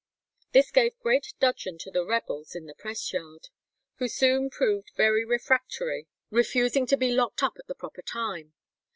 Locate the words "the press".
2.65-3.13